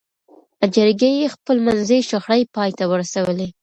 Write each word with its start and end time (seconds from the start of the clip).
جرګې 0.75 1.31
خپلمنځي 1.33 1.99
شخړې 2.09 2.41
پای 2.55 2.69
ته 2.77 2.83
ورسولې. 2.91 3.47